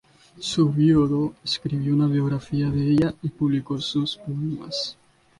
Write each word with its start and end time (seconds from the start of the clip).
Su 0.39 0.71
viudo 0.73 1.35
escribió 1.45 1.93
una 1.93 2.07
biografía 2.07 2.71
de 2.71 2.81
ella 2.89 3.13
y 3.21 3.29
publicó 3.29 3.79
sus 3.79 4.17
poemas. 4.17 4.97